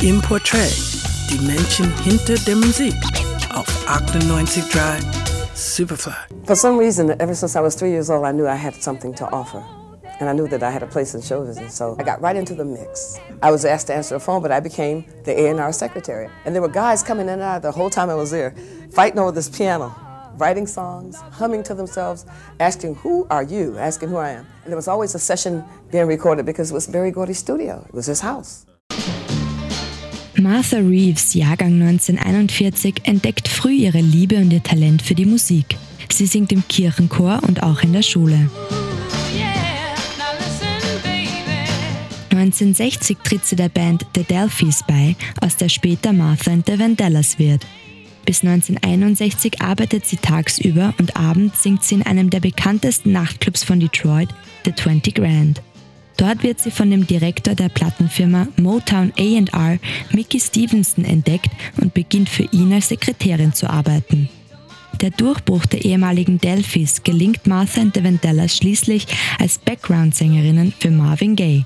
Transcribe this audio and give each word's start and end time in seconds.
Im 0.00 0.22
Portrait, 0.22 0.72
die 1.28 1.44
Menschen 1.44 1.92
hinter 2.04 2.36
der 2.46 2.54
Musik 2.54 2.94
auf 3.52 3.66
98 3.88 4.68
Drive 4.68 5.04
Superfly. 5.54 6.14
For 6.44 6.54
some 6.54 6.78
reason, 6.78 7.10
ever 7.20 7.34
since 7.34 7.56
I 7.56 7.60
was 7.60 7.74
three 7.74 7.90
years 7.90 8.08
old, 8.08 8.24
I 8.24 8.30
knew 8.30 8.46
I 8.46 8.54
had 8.54 8.80
something 8.80 9.12
to 9.14 9.24
offer. 9.32 9.60
And 10.20 10.28
I 10.30 10.34
knew 10.34 10.46
that 10.50 10.62
I 10.62 10.70
had 10.70 10.84
a 10.84 10.86
place 10.86 11.16
in 11.16 11.20
show 11.20 11.44
business, 11.44 11.74
so 11.74 11.96
I 11.98 12.04
got 12.04 12.20
right 12.20 12.36
into 12.36 12.54
the 12.54 12.64
mix. 12.64 13.18
I 13.42 13.50
was 13.50 13.64
asked 13.64 13.88
to 13.88 13.94
answer 13.94 14.14
the 14.14 14.20
phone, 14.20 14.40
but 14.40 14.52
I 14.52 14.60
became 14.60 15.04
the 15.24 15.32
A&R 15.32 15.72
secretary. 15.72 16.30
And 16.44 16.54
there 16.54 16.62
were 16.62 16.68
guys 16.68 17.02
coming 17.02 17.26
in 17.26 17.34
and 17.34 17.42
out 17.42 17.62
the 17.62 17.72
whole 17.72 17.90
time 17.90 18.08
I 18.08 18.14
was 18.14 18.30
there, 18.30 18.54
fighting 18.92 19.18
over 19.18 19.32
this 19.32 19.48
piano, 19.48 19.92
writing 20.36 20.68
songs, 20.68 21.20
humming 21.32 21.64
to 21.64 21.74
themselves, 21.74 22.24
asking, 22.60 22.94
who 22.94 23.26
are 23.30 23.42
you? 23.42 23.76
Asking 23.78 24.10
who 24.10 24.18
I 24.18 24.30
am. 24.30 24.46
And 24.62 24.70
there 24.70 24.76
was 24.76 24.86
always 24.86 25.16
a 25.16 25.18
session 25.18 25.64
being 25.90 26.06
recorded 26.06 26.46
because 26.46 26.70
it 26.70 26.74
was 26.74 26.86
Barry 26.86 27.10
Gordy's 27.10 27.38
studio. 27.38 27.84
It 27.88 27.94
was 27.94 28.06
his 28.06 28.20
house. 28.20 28.67
Martha 30.40 30.78
Reeves, 30.78 31.34
Jahrgang 31.34 31.80
1941, 31.82 33.02
entdeckt 33.02 33.48
früh 33.48 33.72
ihre 33.72 34.00
Liebe 34.00 34.36
und 34.36 34.52
ihr 34.52 34.62
Talent 34.62 35.02
für 35.02 35.14
die 35.14 35.26
Musik. 35.26 35.76
Sie 36.10 36.26
singt 36.26 36.52
im 36.52 36.66
Kirchenchor 36.68 37.40
und 37.46 37.62
auch 37.62 37.82
in 37.82 37.92
der 37.92 38.02
Schule. 38.02 38.48
1960 42.30 43.18
tritt 43.24 43.44
sie 43.44 43.56
der 43.56 43.68
Band 43.68 44.06
The 44.14 44.22
Delphis 44.22 44.84
bei, 44.86 45.16
aus 45.40 45.56
der 45.56 45.68
später 45.68 46.12
Martha 46.12 46.52
and 46.52 46.66
the 46.66 46.78
Vandellas 46.78 47.38
wird. 47.38 47.66
Bis 48.24 48.44
1961 48.44 49.60
arbeitet 49.60 50.06
sie 50.06 50.18
tagsüber 50.18 50.94
und 50.98 51.16
abends 51.16 51.62
singt 51.62 51.82
sie 51.82 51.96
in 51.96 52.02
einem 52.02 52.30
der 52.30 52.40
bekanntesten 52.40 53.10
Nachtclubs 53.10 53.64
von 53.64 53.80
Detroit, 53.80 54.28
The 54.64 54.74
20 54.74 55.14
Grand. 55.14 55.62
Dort 56.18 56.42
wird 56.42 56.60
sie 56.60 56.72
von 56.72 56.90
dem 56.90 57.06
Direktor 57.06 57.54
der 57.54 57.68
Plattenfirma 57.68 58.48
Motown 58.56 59.12
AR, 59.52 59.78
Mickey 60.12 60.40
Stevenson, 60.40 61.04
entdeckt 61.04 61.50
und 61.80 61.94
beginnt 61.94 62.28
für 62.28 62.42
ihn 62.52 62.72
als 62.72 62.88
Sekretärin 62.88 63.54
zu 63.54 63.70
arbeiten. 63.70 64.28
Der 65.00 65.10
Durchbruch 65.10 65.64
der 65.66 65.84
ehemaligen 65.84 66.38
Delphis 66.38 67.04
gelingt 67.04 67.46
Martha 67.46 67.80
and 67.80 67.94
the 67.94 68.02
Vandellas 68.02 68.56
schließlich 68.56 69.06
als 69.38 69.58
Background-Sängerinnen 69.58 70.74
für 70.76 70.90
Marvin 70.90 71.36
Gaye. 71.36 71.64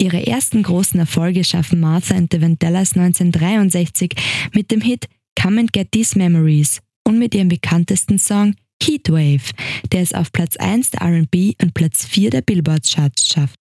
Ihre 0.00 0.26
ersten 0.26 0.62
großen 0.62 0.98
Erfolge 0.98 1.44
schaffen 1.44 1.78
Martha 1.78 2.14
and 2.14 2.32
the 2.32 2.40
Vandellas 2.40 2.96
1963 2.96 4.14
mit 4.54 4.70
dem 4.70 4.80
Hit 4.80 5.06
Come 5.40 5.60
and 5.60 5.72
Get 5.74 5.92
These 5.92 6.16
Memories 6.16 6.80
und 7.06 7.18
mit 7.18 7.34
ihrem 7.34 7.48
bekanntesten 7.48 8.18
Song 8.18 8.54
Heatwave, 8.82 9.52
der 9.92 10.00
es 10.00 10.14
auf 10.14 10.32
Platz 10.32 10.56
1 10.56 10.92
der 10.92 11.02
RB 11.02 11.54
und 11.60 11.74
Platz 11.74 12.06
4 12.06 12.30
der 12.30 12.40
Billboard-Charts 12.40 13.28
schafft. 13.28 13.56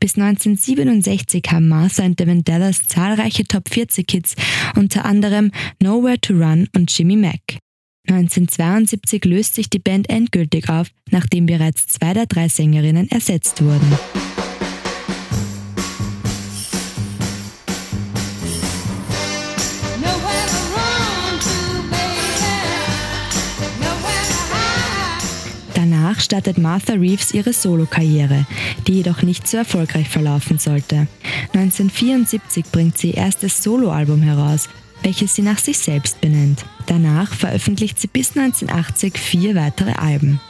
Bis 0.00 0.16
1967 0.16 1.44
haben 1.48 1.68
Martha 1.68 2.02
and 2.02 2.18
the 2.18 2.26
Vandellas 2.26 2.88
zahlreiche 2.88 3.44
Top 3.44 3.68
40 3.68 4.10
Hits, 4.10 4.34
unter 4.74 5.04
anderem 5.04 5.52
Nowhere 5.80 6.20
to 6.20 6.34
Run 6.34 6.68
und 6.74 6.96
Jimmy 6.96 7.14
Mac. 7.14 7.40
1972 8.08 9.24
löst 9.24 9.54
sich 9.54 9.70
die 9.70 9.78
Band 9.78 10.10
endgültig 10.10 10.68
auf, 10.70 10.88
nachdem 11.10 11.46
bereits 11.46 11.86
zwei 11.86 12.14
der 12.14 12.26
drei 12.26 12.48
Sängerinnen 12.48 13.08
ersetzt 13.10 13.62
wurden. 13.62 13.92
Danach 26.08 26.20
startet 26.22 26.56
Martha 26.56 26.94
Reeves 26.94 27.34
ihre 27.34 27.52
Solokarriere, 27.52 28.46
die 28.86 28.94
jedoch 28.94 29.20
nicht 29.20 29.46
so 29.46 29.58
erfolgreich 29.58 30.08
verlaufen 30.08 30.58
sollte. 30.58 31.06
1974 31.52 32.64
bringt 32.72 32.96
sie 32.96 33.08
ihr 33.08 33.18
erstes 33.18 33.62
Soloalbum 33.62 34.22
heraus, 34.22 34.70
welches 35.02 35.34
sie 35.34 35.42
nach 35.42 35.58
sich 35.58 35.76
selbst 35.76 36.22
benennt. 36.22 36.64
Danach 36.86 37.34
veröffentlicht 37.34 38.00
sie 38.00 38.06
bis 38.06 38.38
1980 38.38 39.18
vier 39.18 39.54
weitere 39.54 39.92
Alben. 39.92 40.40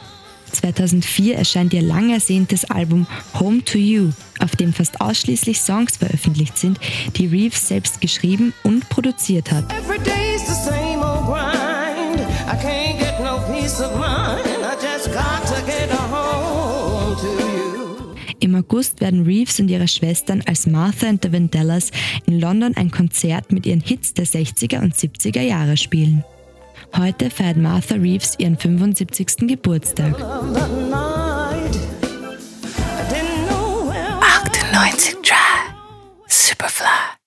2004 0.53 1.35
erscheint 1.35 1.73
ihr 1.73 1.81
lang 1.81 2.09
ersehntes 2.09 2.63
Album 2.63 3.05
Home 3.37 3.61
to 3.65 3.77
You, 3.77 4.11
auf 4.39 4.55
dem 4.55 4.71
fast 4.71 5.01
ausschließlich 5.01 5.59
Songs 5.59 5.97
veröffentlicht 5.97 6.57
sind, 6.57 6.79
die 7.17 7.25
Reeves 7.27 7.67
selbst 7.67 7.99
geschrieben 7.99 8.53
und 8.63 8.87
produziert 8.87 9.51
hat. 9.51 9.65
Im 18.39 18.55
August 18.55 19.01
werden 19.01 19.25
Reeves 19.25 19.59
und 19.59 19.69
ihre 19.69 19.87
Schwestern 19.87 20.41
als 20.45 20.65
Martha 20.65 21.07
and 21.07 21.23
the 21.23 21.31
Vandellas 21.31 21.91
in 22.25 22.39
London 22.39 22.75
ein 22.77 22.89
Konzert 22.89 23.51
mit 23.51 23.65
ihren 23.65 23.81
Hits 23.81 24.13
der 24.13 24.25
60er 24.25 24.81
und 24.81 24.95
70er 24.95 25.41
Jahre 25.41 25.75
spielen. 25.75 26.23
Heute 26.95 27.29
feiert 27.29 27.57
Martha 27.57 27.95
Reeves 27.95 28.35
ihren 28.39 28.57
75. 28.57 29.47
Geburtstag. 29.47 30.15
98 34.21 35.15
Drive 35.21 35.73
Superfly. 36.27 37.18